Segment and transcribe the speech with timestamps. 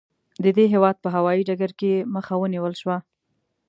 [0.43, 2.97] د دې هېواد په هوايي ډګر کې یې مخه ونیول شوه.